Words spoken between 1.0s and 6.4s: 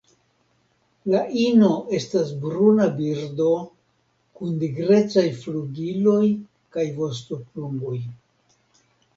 La ino estas bruna birdo kun nigrecaj flugiloj